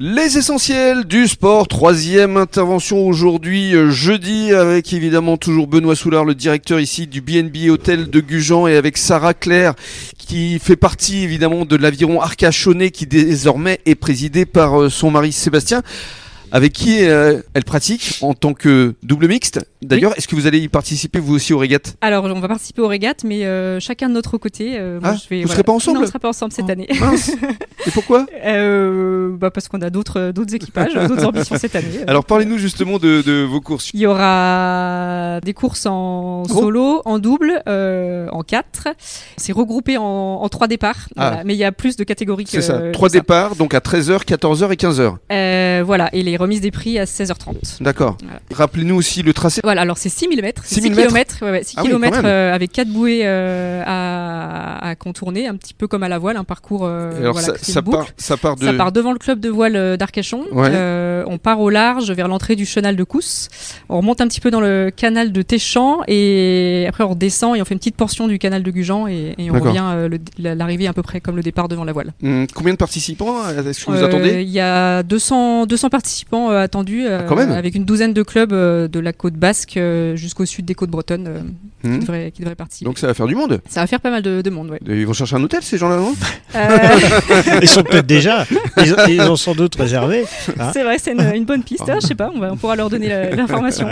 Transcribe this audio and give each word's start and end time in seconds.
Les 0.00 0.38
essentiels 0.38 1.04
du 1.04 1.28
sport, 1.28 1.68
troisième 1.68 2.36
intervention 2.36 3.06
aujourd'hui, 3.06 3.76
euh, 3.76 3.92
jeudi, 3.92 4.52
avec 4.52 4.92
évidemment 4.92 5.36
toujours 5.36 5.68
Benoît 5.68 5.94
Soulard, 5.94 6.24
le 6.24 6.34
directeur 6.34 6.80
ici 6.80 7.06
du 7.06 7.20
BNB 7.20 7.70
Hôtel 7.70 8.10
de 8.10 8.18
Gujan, 8.18 8.66
et 8.66 8.74
avec 8.74 8.96
Sarah 8.98 9.34
Claire, 9.34 9.74
qui 10.18 10.58
fait 10.58 10.74
partie 10.74 11.22
évidemment 11.22 11.64
de 11.64 11.76
l'aviron 11.76 12.20
Arcachonnet, 12.20 12.90
qui 12.90 13.06
désormais 13.06 13.78
est 13.86 13.94
présidé 13.94 14.46
par 14.46 14.82
euh, 14.82 14.90
son 14.90 15.12
mari 15.12 15.30
Sébastien 15.30 15.84
avec 16.54 16.72
qui 16.72 17.04
euh, 17.04 17.40
elle 17.54 17.64
pratique 17.64 18.18
en 18.22 18.32
tant 18.32 18.54
que 18.54 18.94
double 19.02 19.26
mixte. 19.26 19.58
D'ailleurs, 19.82 20.16
est-ce 20.16 20.28
que 20.28 20.36
vous 20.36 20.46
allez 20.46 20.60
y 20.60 20.68
participer 20.68 21.18
vous 21.18 21.34
aussi 21.34 21.52
aux 21.52 21.58
régates? 21.58 21.96
Alors, 22.00 22.24
on 22.24 22.38
va 22.38 22.46
participer 22.46 22.80
aux 22.80 22.86
régates, 22.86 23.24
mais 23.24 23.44
euh, 23.44 23.80
chacun 23.80 24.08
de 24.08 24.14
notre 24.14 24.38
côté. 24.38 24.78
Euh, 24.78 25.00
moi, 25.00 25.10
ah, 25.14 25.16
je 25.20 25.28
vais, 25.28 25.42
vous 25.42 25.48
ne 25.48 25.52
serez 25.52 25.64
pas 25.64 25.72
ensemble? 25.72 25.96
Non, 25.96 26.02
on 26.02 26.04
ne 26.04 26.08
sera 26.08 26.20
pas 26.20 26.28
ensemble 26.28 26.52
cette 26.52 26.66
oh, 26.68 26.70
année. 26.70 26.86
Mince. 27.00 27.32
Et 27.86 27.90
pourquoi? 27.90 28.26
Bah 29.32 29.50
Parce 29.50 29.66
qu'on 29.66 29.82
a 29.82 29.90
d'autres 29.90 30.30
d'autres 30.30 30.54
équipages, 30.54 30.94
d'autres 30.94 31.26
ambitions 31.26 31.58
cette 31.58 31.74
année. 31.74 31.98
Alors, 32.06 32.24
parlez-nous 32.24 32.56
justement 32.56 32.98
de, 32.98 33.20
de, 33.20 33.42
vos 33.42 33.60
courses. 33.60 33.90
Il 33.92 33.98
y 33.98 34.06
aura 34.06 35.40
des 35.42 35.54
courses 35.54 35.86
en 35.86 36.44
solo, 36.44 37.02
en 37.04 37.18
double, 37.18 37.64
en 37.66 38.42
quatre. 38.46 38.86
C'est 39.36 39.52
regroupé 39.52 39.96
en, 39.96 40.04
en, 40.04 40.48
trois 40.48 40.68
départs, 40.68 41.08
ah. 41.16 41.30
voilà. 41.30 41.44
mais 41.44 41.54
il 41.54 41.58
y 41.58 41.64
a 41.64 41.72
plus 41.72 41.96
de 41.96 42.04
catégories 42.04 42.44
C'est 42.46 42.62
ça, 42.62 42.80
trois 42.92 43.08
départs, 43.08 43.56
donc 43.56 43.74
à 43.74 43.80
13h, 43.80 44.24
14h 44.24 44.72
et 44.72 44.76
15h. 44.76 45.82
voilà, 45.82 46.10
et 46.12 46.22
les 46.22 46.36
remise 46.44 46.60
des 46.60 46.70
prix 46.70 46.98
à 46.98 47.04
16h30. 47.04 47.82
D'accord. 47.82 48.16
Rappelez-nous 48.52 48.94
aussi 48.94 49.22
le 49.22 49.32
tracé. 49.32 49.60
Voilà, 49.64 49.82
alors 49.82 49.98
c'est 49.98 50.08
6000 50.08 50.40
mètres. 50.42 50.62
6 50.64 50.80
km, 50.80 51.44
ouais, 51.50 51.62
6 51.62 51.76
km 51.76 52.24
avec 52.24 52.72
4 52.72 52.88
bouées 52.88 53.22
euh, 53.24 53.82
à, 53.84 54.88
à, 54.88 54.94
contourner, 54.94 55.46
un 55.46 55.56
petit 55.56 55.74
peu 55.74 55.86
comme 55.86 56.02
à 56.02 56.08
la 56.08 56.18
voile, 56.18 56.36
un 56.36 56.44
parcours. 56.44 56.82
Euh, 56.84 57.18
alors 57.18 57.40
ça, 57.40 57.54
ça, 57.60 57.82
part, 57.82 58.06
ça, 58.16 58.36
part 58.36 58.56
de... 58.56 58.64
ça, 58.64 58.72
part, 58.72 58.92
devant 58.92 59.12
le 59.12 59.18
club 59.18 59.40
de 59.40 59.48
voile 59.48 59.76
euh, 59.76 59.96
d'Arcachon. 59.96 60.44
on 60.52 61.38
part 61.38 61.60
au 61.60 61.70
large 61.70 62.10
vers 62.12 62.28
l'entrée 62.28 62.56
du 62.56 62.66
chenal 62.66 62.96
de 62.96 63.04
Cousse. 63.04 63.48
On 63.88 63.98
remonte 63.98 64.20
un 64.20 64.28
petit 64.28 64.40
peu 64.40 64.50
dans 64.50 64.60
le 64.60 64.90
canal 64.94 65.32
de 65.32 65.42
Téchamp 65.42 66.00
et 66.06 66.86
après 66.88 67.04
on 67.04 67.10
redescend 67.10 67.56
et 67.56 67.62
on 67.62 67.64
fait 67.64 67.74
une 67.74 67.78
petite 67.78 67.96
portion 67.96 68.28
du 68.28 68.38
canal 68.38 68.62
de 68.62 68.70
Gujan 68.70 69.06
et, 69.08 69.34
et 69.38 69.50
on 69.50 69.60
revient 69.60 69.84
l'arrivée 70.38 70.86
à 70.86 70.92
peu 70.92 71.02
près 71.02 71.20
comme 71.20 71.36
le 71.36 71.42
départ 71.42 71.68
devant 71.68 71.84
la 71.84 71.92
voile. 71.92 72.12
Hum, 72.22 72.46
combien 72.54 72.72
de 72.72 72.78
participants 72.78 73.48
est-ce 73.48 73.84
que 73.84 73.90
vous 73.90 74.02
attendez? 74.02 74.42
Il 74.42 74.50
y 74.50 74.60
a 74.60 75.02
200, 75.02 75.66
200 75.66 75.90
participants 75.90 76.33
attendu 76.50 77.06
ah, 77.06 77.26
avec 77.54 77.74
une 77.74 77.84
douzaine 77.84 78.12
de 78.12 78.22
clubs 78.22 78.52
de 78.52 79.00
la 79.00 79.12
côte 79.12 79.34
basque 79.34 79.78
jusqu'au 80.14 80.46
sud 80.46 80.64
des 80.64 80.74
côtes 80.74 80.90
bretonnes 80.90 81.44
qui, 81.84 81.88
hum. 81.88 81.98
devraient, 82.00 82.30
qui, 82.30 82.42
participer. 82.42 82.86
Donc 82.86 82.98
ça 82.98 83.06
va 83.06 83.14
faire 83.14 83.26
du 83.26 83.34
monde 83.34 83.60
Ça 83.68 83.80
va 83.80 83.86
faire 83.86 84.00
pas 84.00 84.10
mal 84.10 84.22
de, 84.22 84.50
monde, 84.50 84.70
ouais. 84.70 84.80
Ils 84.86 85.06
vont 85.06 85.12
chercher 85.12 85.36
un 85.36 85.42
hôtel 85.42 85.62
ces 85.62 85.78
gens-là, 85.78 85.96
non? 85.96 86.14
Euh. 86.54 86.68
Ils 87.62 87.68
sont 87.68 87.82
peut-être 87.82 88.06
déjà, 88.06 88.46
ils, 89.08 89.20
ont 89.22 89.36
sans 89.36 89.54
doute 89.54 89.74
réservé. 89.74 90.24
Hein. 90.58 90.70
c'est 90.72 90.82
vrai, 90.82 90.98
c'est 90.98 91.12
une, 91.12 91.44
bonne 91.44 91.62
piste, 91.62 91.88
hein, 91.88 91.98
je 92.00 92.06
sais 92.06 92.14
pas, 92.14 92.30
on, 92.34 92.38
va, 92.38 92.52
on 92.52 92.56
pourra 92.56 92.76
leur 92.76 92.90
donner 92.90 93.08
l'information. 93.34 93.88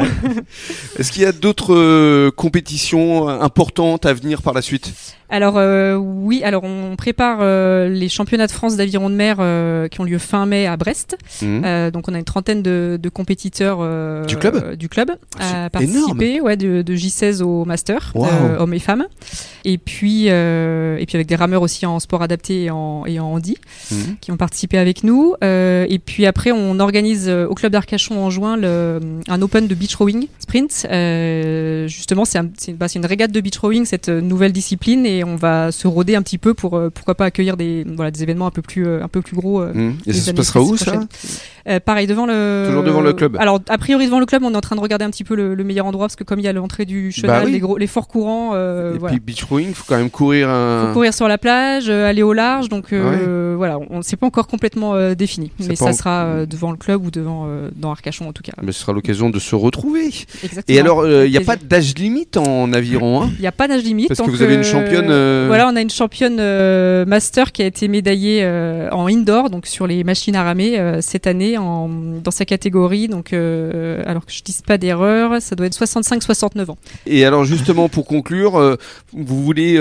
Est-ce 0.99 1.13
qu'il 1.13 1.23
y 1.23 1.27
a 1.27 1.33
d'autres 1.33 1.75
euh, 1.75 2.31
compétitions 2.31 3.29
importantes 3.29 4.07
à 4.07 4.13
venir 4.13 4.43
par 4.43 4.55
la 4.55 4.63
suite? 4.63 4.93
Alors 5.33 5.55
euh, 5.57 5.97
oui, 5.97 6.43
alors 6.45 6.63
on 6.63 6.95
prépare 6.95 7.39
euh, 7.41 7.89
les 7.89 8.11
championnats 8.11 8.47
de 8.47 8.53
France 8.53 8.77
d'aviron 8.77 9.09
de 9.09 9.15
mer 9.15 9.39
euh, 9.41 9.89
qui 9.89 9.99
ont 10.03 10.05
lieu 10.05 10.19
fin 10.19 10.45
mai 10.45 10.67
à 10.67 10.77
Brest. 10.77 11.17
Mhm. 11.41 11.91
donc 11.91 12.07
on 12.09 12.15
a 12.15 12.19
une 12.23 12.25
trentaine 12.25 12.63
de, 12.63 12.99
de 13.01 13.09
compétiteurs 13.09 13.79
du 14.27 14.37
club, 14.37 14.77
du 14.77 14.89
club 14.89 15.11
à 15.39 15.71
participer, 15.71 16.41
ouais, 16.41 16.57
de, 16.57 16.83
de, 16.83 16.95
J16 16.95 17.43
au 17.43 17.65
master, 17.65 18.13
hommes 18.15 18.75
et 18.75 18.79
femmes. 18.79 19.07
Et 19.65 19.79
puis 19.79 20.27
et 20.27 21.05
puis 21.07 21.17
avec 21.17 21.27
des 21.27 21.37
rameurs 21.37 21.63
aussi 21.63 21.87
en 21.87 21.99
sport 22.01 22.23
adapté 22.23 22.65
et 22.65 22.71
en, 22.71 23.05
et 23.07 23.19
en 23.19 23.35
handi 23.35 23.57
mhm. 23.91 24.17
qui 24.21 24.31
ont 24.31 24.37
participé 24.37 24.79
avec 24.79 25.05
nous. 25.05 25.35
et 25.43 26.01
puis 26.05 26.27
après 26.27 26.53
on 26.53 26.79
organise 26.79 27.29
au 27.29 27.55
club 27.55 27.73
d'Arcachon 27.73 28.23
en 28.23 28.31
juin 28.31 28.57
le, 28.57 29.01
un 29.29 29.43
Open 29.43 29.67
de 29.67 29.75
beach 29.75 29.95
rowing 29.97 30.29
sprint. 30.39 30.87
justement 31.89 32.25
c'est 32.25 32.39
un, 32.39 32.49
bah, 32.75 32.87
une 32.95 33.07
régate 33.07 33.33
de 33.33 33.41
beach 33.41 33.59
rowing 33.59 33.85
cette 33.85 34.09
nouvelle 34.09 34.53
discipline 34.53 35.07
et 35.07 35.25
on 35.25 35.37
va 35.37 35.73
se 35.73 35.87
roder 35.87 36.15
un 36.15 36.23
petit 36.23 36.39
peu 36.39 36.55
pour 36.55 36.77
euh, 36.77 36.91
pourquoi 36.91 37.15
pas 37.15 37.27
accueillir 37.27 37.57
des 37.57 37.85
voilà 37.85 38.11
des 38.11 38.23
événements 38.23 38.47
un 38.47 38.51
peu 38.51 38.63
plus 38.63 38.87
euh, 38.87 39.03
un 39.03 39.09
peu 39.09 39.23
plus 39.23 39.37
gros. 39.37 39.63
Euh, 39.63 39.73
mmh. 39.73 39.97
Et 40.07 40.13
ça 40.13 40.21
se 40.27 40.31
passera 40.33 40.61
où 40.61 40.77
ça 40.77 41.01
Pareil 41.85 42.07
devant 42.13 42.27
le. 42.27 42.65
Toujours 42.67 42.83
devant 42.83 43.01
le 43.01 43.13
club. 43.13 43.37
Alors 43.39 43.61
a 43.69 43.79
priori 43.79 44.07
devant 44.07 44.21
le 44.21 44.27
club, 44.27 44.43
on 44.45 44.53
est 44.53 44.57
en 44.57 44.61
train 44.61 44.77
de 44.77 44.81
regarder 44.81 45.05
un 45.05 45.11
petit 45.11 45.25
peu 45.25 45.35
le, 45.35 45.63
meilleur 45.65 45.87
endroit 45.87 46.07
parce 46.07 46.17
que 46.17 46.25
comme 46.25 46.41
il 46.41 46.45
y 46.45 46.49
a 46.49 46.53
l'entrée 46.53 46.85
du 46.85 47.13
chenal, 47.13 47.45
bah 47.45 47.51
les 47.51 47.61
gros 47.61 47.79
les 47.79 47.87
forts 47.87 48.09
courants. 48.09 48.55
et 48.55 48.99
puis 49.09 49.21
beach 49.21 49.45
rowing, 49.45 49.75
faut 49.75 49.85
quand 49.87 49.97
même 49.97 50.11
courir. 50.11 50.49
Un... 50.49 50.87
Faut 50.87 50.93
courir 50.95 51.15
sur 51.15 51.29
la 51.29 51.39
plage, 51.39 51.89
aller 51.89 52.23
au 52.23 52.33
large, 52.33 52.69
donc 52.69 52.93
ah 52.93 53.55
voilà, 53.57 53.79
on 53.91 54.03
sait 54.03 54.17
pas 54.17 54.27
encore 54.27 54.47
complètement 54.47 55.15
défini, 55.15 55.51
mais 55.67 55.77
ça 55.77 55.93
sera 55.93 56.47
devant 56.47 56.71
le 56.71 56.77
club 56.77 57.05
ou 57.05 57.11
devant 57.11 57.49
dans 57.77 57.91
Arcachon 57.91 58.29
en 58.29 58.33
tout 58.33 58.43
cas. 58.43 58.53
Mais 58.63 58.73
ce 58.73 58.81
sera 58.81 58.93
l'occasion 58.93 59.31
de 59.31 59.39
se 59.39 59.55
retrouver. 59.55 60.07
Exactement. 60.45 60.63
Et 60.69 60.81
alors, 60.81 61.07
il 61.07 61.31
n'y 61.31 61.37
a 61.37 61.41
pas 61.41 61.57
d'âge 61.57 61.95
limite 61.95 62.37
en 62.37 62.73
aviron, 62.73 63.23
hein? 63.23 63.31
Il 63.39 63.41
n'y 63.41 63.47
a 63.47 63.53
pas 63.53 63.69
d'âge 63.69 63.83
limite. 63.83 64.09
Parce 64.09 64.21
que 64.21 64.31
vous 64.31 64.43
avez 64.43 64.55
une 64.55 64.65
championne. 64.65 65.11
Euh, 65.11 65.45
voilà, 65.49 65.69
on 65.69 65.77
a 65.77 65.81
une 65.81 65.91
championne 65.91 66.39
euh, 66.41 67.05
master 67.05 67.53
qui 67.53 67.63
a 67.63 67.67
été 67.67 67.89
médaillée 67.89 68.41
euh, 68.43 68.91
en 68.91 69.07
indoor, 69.07 69.51
donc 69.51 69.67
sur 69.67 69.87
les 69.87 70.05
machines 70.05 70.37
à 70.37 70.43
ramer 70.43 70.81
cette 71.01 71.27
année 71.27 71.59
en, 71.59 71.89
dans 72.03 72.31
sa 72.31 72.45
catégorie. 72.45 73.09
Donc, 73.09 73.33
alors 73.33 74.27
que 74.27 74.33
je 74.33 74.43
dise 74.43 74.63
pas 74.63 74.79
d'erreur, 74.79 75.41
ça 75.41 75.57
doit 75.57 75.67
être 75.67 75.79
65-69 75.79 76.71
ans. 76.71 76.79
Et 77.07 77.25
alors 77.25 77.45
justement, 77.45 77.89
pour 77.89 78.07
conclure, 78.07 78.77
vous 79.13 79.43
voulez 79.45 79.81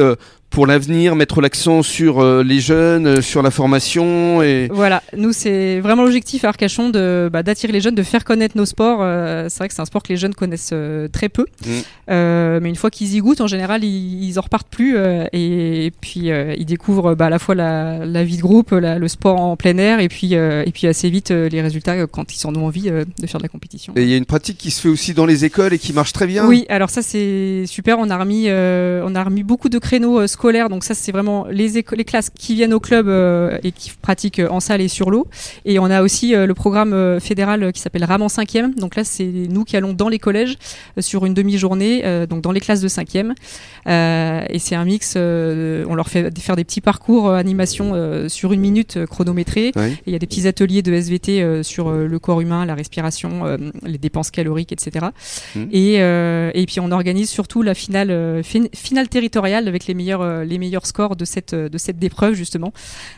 pour 0.51 0.67
l'avenir, 0.67 1.15
mettre 1.15 1.39
l'accent 1.39 1.81
sur 1.81 2.19
euh, 2.19 2.43
les 2.43 2.59
jeunes, 2.59 3.07
euh, 3.07 3.21
sur 3.21 3.41
la 3.41 3.51
formation 3.51 4.43
et 4.43 4.67
voilà. 4.71 5.01
Nous, 5.15 5.31
c'est 5.31 5.79
vraiment 5.79 6.03
l'objectif 6.03 6.43
à 6.43 6.49
Arcachon 6.49 6.89
de 6.89 7.29
bah, 7.31 7.41
d'attirer 7.41 7.71
les 7.71 7.79
jeunes, 7.79 7.95
de 7.95 8.03
faire 8.03 8.25
connaître 8.25 8.57
nos 8.57 8.65
sports. 8.65 8.99
Euh, 9.01 9.47
c'est 9.49 9.59
vrai 9.59 9.69
que 9.69 9.73
c'est 9.73 9.81
un 9.81 9.85
sport 9.85 10.03
que 10.03 10.09
les 10.09 10.17
jeunes 10.17 10.35
connaissent 10.35 10.73
très 11.13 11.29
peu, 11.29 11.45
mm. 11.65 12.59
mais 12.61 12.69
une 12.69 12.75
fois 12.75 12.91
qu'ils 12.91 13.15
y 13.15 13.19
goûtent, 13.19 13.41
en 13.41 13.47
général, 13.47 13.83
ils, 13.83 14.23
ils 14.25 14.37
en 14.37 14.41
repartent 14.41 14.67
plus 14.67 14.97
et, 15.31 15.91
puis 16.01 16.29
ils 16.57 16.65
découvrent 16.65 17.15
bah, 17.15 17.27
à 17.27 17.29
la 17.29 17.39
fois 17.39 17.55
la, 17.55 18.05
la 18.05 18.23
vie 18.23 18.37
de 18.37 18.41
groupe, 18.41 18.71
le 18.71 19.07
sport 19.07 19.39
en 19.39 19.55
plein 19.55 19.77
air 19.77 20.01
et 20.01 20.09
puis 20.09 20.33
et 20.33 20.71
puis 20.73 20.87
assez 20.87 21.09
vite 21.09 21.29
les 21.29 21.61
résultats 21.61 22.05
quand 22.07 22.35
ils 22.35 22.45
en 22.45 22.53
ont 22.55 22.65
envie 22.65 22.91
de 22.91 23.27
faire 23.27 23.39
de 23.39 23.43
la 23.43 23.49
compétition. 23.49 23.93
Et 23.95 24.03
il 24.03 24.09
y 24.09 24.13
a 24.13 24.17
une 24.17 24.25
pratique 24.25 24.57
qui 24.57 24.71
se 24.71 24.81
fait 24.81 24.89
aussi 24.89 25.13
dans 25.13 25.25
les 25.25 25.45
écoles 25.45 25.73
et 25.73 25.79
qui 25.79 25.93
marche 25.93 26.11
très 26.11 26.27
bien. 26.27 26.45
Oui, 26.45 26.65
alors 26.67 26.89
ça 26.89 27.01
c'est 27.01 27.63
super. 27.67 27.99
On 27.99 28.09
a 28.09 28.17
remis 28.17 28.49
on 28.49 29.15
a 29.15 29.23
remis 29.23 29.43
beaucoup 29.43 29.69
de 29.69 29.79
créneaux 29.79 30.27
donc 30.69 30.83
ça, 30.83 30.93
c'est 30.93 31.11
vraiment 31.11 31.45
les, 31.49 31.83
les 31.91 32.03
classes 32.03 32.29
qui 32.29 32.55
viennent 32.55 32.73
au 32.73 32.79
club 32.79 33.07
euh, 33.07 33.57
et 33.63 33.71
qui 33.71 33.91
pratiquent 34.01 34.39
euh, 34.39 34.49
en 34.49 34.59
salle 34.59 34.81
et 34.81 34.87
sur 34.87 35.11
l'eau. 35.11 35.27
Et 35.65 35.77
on 35.79 35.85
a 35.85 36.01
aussi 36.01 36.33
euh, 36.33 36.45
le 36.45 36.53
programme 36.53 37.19
fédéral 37.19 37.71
qui 37.71 37.81
s'appelle 37.81 38.03
RAM 38.03 38.21
en 38.21 38.27
5e. 38.27 38.75
Donc 38.75 38.95
là, 38.95 39.03
c'est 39.03 39.25
nous 39.25 39.63
qui 39.63 39.77
allons 39.77 39.93
dans 39.93 40.09
les 40.09 40.19
collèges 40.19 40.57
sur 40.99 41.25
une 41.25 41.33
demi-journée, 41.33 42.03
donc 42.27 42.41
dans 42.41 42.51
les 42.51 42.59
classes 42.59 42.81
de 42.81 42.87
5e. 42.87 43.33
et 43.87 44.59
c'est 44.59 44.75
un 44.75 44.85
mix, 44.85 45.15
on 45.15 45.95
leur 45.95 46.07
fait 46.07 46.37
faire 46.39 46.55
des 46.55 46.63
petits 46.63 46.81
parcours 46.81 47.31
animation 47.31 48.27
sur 48.27 48.53
une 48.53 48.61
minute 48.61 49.05
chronométrée. 49.05 49.71
Et 49.77 49.97
il 50.07 50.13
y 50.13 50.15
a 50.15 50.19
des 50.19 50.27
petits 50.27 50.47
ateliers 50.47 50.81
de 50.81 50.93
SVT 50.93 51.63
sur 51.63 51.91
le 51.91 52.19
corps 52.19 52.41
humain, 52.41 52.65
la 52.65 52.75
respiration, 52.75 53.57
les 53.83 53.97
dépenses 53.97 54.31
caloriques, 54.31 54.71
etc. 54.71 55.07
Mmh. 55.55 55.63
Et, 55.71 55.95
et 55.95 56.65
puis 56.65 56.79
on 56.79 56.91
organise 56.91 57.29
surtout 57.29 57.61
la 57.61 57.73
finale, 57.73 58.41
finale 58.43 59.09
territoriale 59.09 59.67
avec 59.67 59.87
les 59.87 59.93
meilleurs 59.93 60.21
euh, 60.31 60.43
les 60.43 60.57
meilleurs 60.57 60.85
scores 60.85 61.15
de 61.15 61.25
cette 61.25 61.53
de 61.53 61.77
cette 61.77 62.03
épreuve 62.03 62.33
justement. 62.33 62.73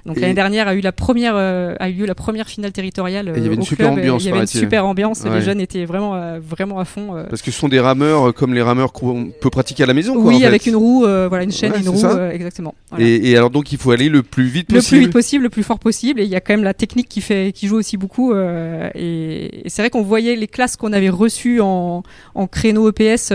Donc 0.06 0.20
l'année 0.20 0.34
dernière 0.34 0.68
a 0.68 0.76
eu 0.76 0.82
la 0.82 0.92
première 0.92 1.36
euh, 1.36 1.76
a 1.80 1.90
eu 1.90 1.94
lieu 1.94 2.06
la 2.06 2.16
première 2.16 2.48
finale 2.48 2.72
territoriale 2.72 3.34
il 3.36 3.44
y 3.44 3.46
avait 3.46 3.56
euh, 3.56 3.60
une 3.60 3.64
super 3.64 3.92
ambiance. 3.92 4.24
Il 4.24 4.28
y 4.28 4.32
avait 4.32 4.42
une 4.42 4.48
super 4.48 4.86
ambiance. 4.86 5.24
Les 5.26 5.42
jeunes 5.42 5.62
étaient 5.62 5.86
vraiment 5.86 6.40
vraiment 6.40 6.80
à 6.80 6.86
fond. 6.86 7.24
Parce 7.30 7.42
que 7.42 7.52
ce 7.52 7.60
sont 7.60 7.70
des 7.70 7.80
rameurs 7.80 8.34
comme 8.34 8.54
les 8.54 8.62
rameurs 8.62 8.94
qu'on 8.94 9.32
peut 9.40 9.50
pratiquer 9.50 9.84
à 9.84 9.86
la 9.86 9.94
maison. 9.94 10.16
oui, 10.18 10.46
avec 10.46 10.66
une 10.66 10.76
roue, 10.76 11.02
voilà 11.02 11.44
une 11.44 11.52
chaîne, 11.52 11.74
une 11.80 11.90
roue, 11.90 12.20
exactement. 12.32 12.76
Et, 12.98 13.36
alors 13.38 13.50
donc 13.50 13.72
il 13.72 13.78
faut 13.78 13.92
aller 13.92 14.10
le 14.10 14.24
plus 14.24 14.46
vite 14.46 14.68
possible. 14.68 14.84
Le 14.84 14.90
plus 14.90 15.00
vite 15.06 15.14
possible, 15.14 15.44
le 15.44 15.50
plus 15.50 15.64
fort 15.64 15.80
possible. 15.80 16.20
Et 16.20 16.24
il 16.24 16.30
y 16.30 16.36
a 16.36 16.42
quand 16.42 16.54
même 16.54 16.64
la 16.64 16.74
technique 16.74 17.10
qui 17.10 17.22
fait 17.22 17.52
qui 17.54 17.68
joue 17.68 17.78
aussi 17.78 17.98
beaucoup. 17.98 18.34
et, 18.36 19.64
c'est 19.68 19.82
vrai 19.82 19.90
qu'on 19.90 20.04
voyait 20.04 20.36
les 20.36 20.48
classes 20.48 20.76
qu'on 20.76 20.94
avait 20.94 21.10
reçues 21.10 21.62
en, 21.62 22.04
en 22.36 22.48
créneau 22.48 22.90
EPS 22.90 23.28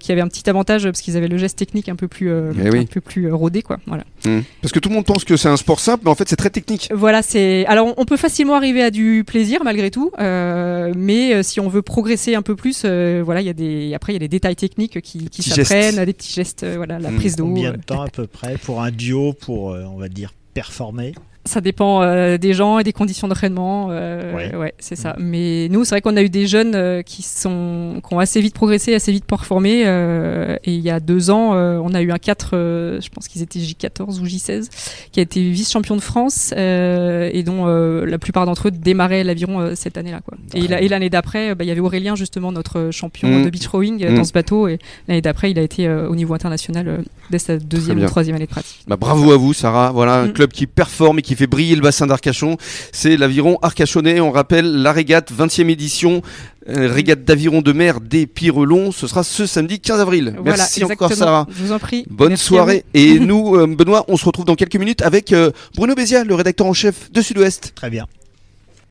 qui 0.00 0.12
avaient 0.12 0.20
un 0.20 0.28
petit 0.28 0.48
avantage 0.48 0.84
parce 0.84 1.00
qu'ils 1.00 1.16
avaient 1.16 1.28
le 1.28 1.36
geste 1.36 1.58
technique 1.58 1.88
un 1.88 1.96
peu 1.96 2.08
plus 2.08 2.30
eh 2.30 2.78
un 2.78 2.84
peu 2.84 3.00
plus 3.00 3.23
rodé 3.30 3.62
quoi. 3.62 3.78
Voilà. 3.86 4.04
Hmm. 4.24 4.40
Parce 4.62 4.72
que 4.72 4.78
tout 4.78 4.88
le 4.88 4.94
monde 4.94 5.04
pense 5.04 5.24
que 5.24 5.36
c'est 5.36 5.48
un 5.48 5.56
sport 5.56 5.80
simple, 5.80 6.02
mais 6.04 6.10
en 6.10 6.14
fait 6.14 6.28
c'est 6.28 6.36
très 6.36 6.50
technique. 6.50 6.88
Voilà, 6.92 7.22
c'est. 7.22 7.66
Alors 7.66 7.94
on 7.96 8.04
peut 8.04 8.16
facilement 8.16 8.54
arriver 8.54 8.82
à 8.82 8.90
du 8.90 9.24
plaisir 9.26 9.62
malgré 9.64 9.90
tout, 9.90 10.10
euh, 10.18 10.92
mais 10.96 11.34
euh, 11.34 11.42
si 11.42 11.60
on 11.60 11.68
veut 11.68 11.82
progresser 11.82 12.34
un 12.34 12.42
peu 12.42 12.56
plus, 12.56 12.82
euh, 12.84 13.22
voilà, 13.24 13.40
il 13.40 13.46
y 13.46 13.50
a 13.50 13.54
des. 13.54 13.94
Après 13.94 14.12
il 14.12 14.16
y 14.16 14.16
a 14.16 14.20
des 14.20 14.28
détails 14.28 14.56
techniques 14.56 15.00
qui, 15.00 15.28
qui 15.28 15.42
s'apprennent, 15.42 16.04
des 16.04 16.12
petits 16.12 16.32
gestes, 16.32 16.64
voilà, 16.64 16.98
la 16.98 17.10
hmm. 17.10 17.16
prise 17.16 17.36
d'eau. 17.36 17.44
Combien 17.44 17.72
de 17.72 17.82
temps 17.82 18.02
à 18.02 18.08
peu 18.08 18.26
près 18.26 18.56
pour 18.58 18.82
un 18.82 18.90
duo, 18.90 19.32
pour 19.32 19.64
on 19.64 19.98
va 19.98 20.08
dire 20.08 20.32
performer? 20.54 21.14
Ça 21.46 21.60
dépend 21.60 22.00
euh, 22.02 22.38
des 22.38 22.54
gens 22.54 22.78
et 22.78 22.84
des 22.84 22.94
conditions 22.94 23.28
d'entraînement. 23.28 23.88
Euh, 23.90 24.34
Ouais. 24.34 24.54
ouais, 24.56 24.74
c'est 24.78 24.96
ça. 24.96 25.14
Mais 25.18 25.68
nous, 25.70 25.84
c'est 25.84 25.90
vrai 25.94 26.00
qu'on 26.00 26.16
a 26.16 26.22
eu 26.22 26.30
des 26.30 26.46
jeunes 26.46 26.74
euh, 26.74 27.02
qui 27.02 27.22
sont 27.22 28.00
qui 28.06 28.14
ont 28.14 28.18
assez 28.18 28.40
vite 28.40 28.54
progressé, 28.54 28.94
assez 28.94 29.12
vite 29.12 29.26
performé. 29.26 29.82
euh, 29.86 30.56
et 30.64 30.72
il 30.74 30.80
y 30.80 30.88
a 30.90 31.00
deux 31.00 31.30
ans, 31.30 31.52
euh, 31.54 31.78
on 31.82 31.92
a 31.92 32.00
eu 32.00 32.10
un 32.12 32.18
4, 32.18 32.50
euh, 32.54 33.00
je 33.00 33.08
pense 33.10 33.28
qu'ils 33.28 33.42
étaient 33.42 33.58
J14 33.58 34.20
ou 34.20 34.24
J16, 34.24 34.68
qui 35.12 35.20
a 35.20 35.22
été 35.22 35.42
vice-champion 35.50 35.96
de 35.96 36.00
France 36.00 36.54
euh, 36.56 37.28
et 37.32 37.42
dont 37.42 37.66
euh, 37.66 38.06
la 38.06 38.18
plupart 38.18 38.46
d'entre 38.46 38.68
eux 38.68 38.70
démarraient 38.70 39.22
l'aviron 39.24 39.60
euh, 39.60 39.72
cette 39.74 39.98
année-là. 39.98 40.20
Quoi. 40.24 40.38
Et, 40.54 40.66
la- 40.66 40.80
et 40.80 40.88
l'année 40.88 41.10
d'après, 41.10 41.54
bah, 41.54 41.64
il 41.64 41.68
y 41.68 41.70
avait 41.70 41.80
Aurélien 41.80 42.14
justement, 42.16 42.52
notre 42.52 42.88
champion 42.90 43.28
Mm. 43.28 43.44
de 43.44 43.50
beach 43.50 43.66
rowing 43.66 44.02
Mm. 44.08 44.14
dans 44.16 44.24
ce 44.24 44.32
bateau. 44.32 44.66
Et 44.68 44.78
l'année 45.08 45.20
d'après, 45.20 45.50
il 45.50 45.58
a 45.58 45.62
été 45.62 45.86
euh, 45.86 46.08
au 46.08 46.16
niveau 46.16 46.32
international 46.32 47.04
dès 47.30 47.38
sa 47.38 47.58
deuxième 47.58 48.02
ou 48.02 48.06
troisième 48.06 48.36
année 48.36 48.46
de 48.46 48.50
pratique. 48.50 48.80
Bah, 48.88 48.96
bravo 48.96 49.30
à 49.32 49.36
vous, 49.36 49.52
Sarah. 49.52 49.92
Voilà 49.92 50.20
un 50.20 50.26
Mm. 50.28 50.32
club 50.32 50.50
qui 50.52 50.66
performe 50.66 51.18
et 51.18 51.22
qui 51.22 51.33
fait 51.36 51.46
briller 51.46 51.76
le 51.76 51.82
bassin 51.82 52.06
d'Arcachon. 52.06 52.56
C'est 52.92 53.16
l'aviron 53.16 53.58
Arcachonnais. 53.62 54.20
On 54.20 54.30
rappelle 54.30 54.82
la 54.82 54.92
régate 54.92 55.32
20e 55.32 55.68
édition, 55.68 56.22
euh, 56.68 56.92
régate 56.92 57.24
d'aviron 57.24 57.62
de 57.62 57.72
mer 57.72 58.00
des 58.00 58.26
Pirelons. 58.26 58.92
Ce 58.92 59.06
sera 59.06 59.22
ce 59.24 59.46
samedi 59.46 59.80
15 59.80 60.00
avril. 60.00 60.34
Voilà, 60.38 60.56
Merci 60.58 60.84
encore. 60.84 61.12
Sarah. 61.12 61.46
Je 61.50 61.62
vous 61.62 61.72
en 61.72 61.78
prie. 61.78 62.04
Bonne 62.10 62.30
Merci 62.30 62.46
soirée. 62.46 62.84
Et 62.94 63.18
nous, 63.18 63.56
euh, 63.56 63.66
Benoît, 63.66 64.04
on 64.08 64.16
se 64.16 64.24
retrouve 64.24 64.44
dans 64.44 64.54
quelques 64.56 64.76
minutes 64.76 65.02
avec 65.02 65.32
euh, 65.32 65.50
Bruno 65.76 65.94
Bézia, 65.94 66.24
le 66.24 66.34
rédacteur 66.34 66.66
en 66.66 66.72
chef 66.72 67.10
de 67.12 67.20
Sud-Ouest. 67.20 67.72
Très 67.74 67.90
bien. 67.90 68.06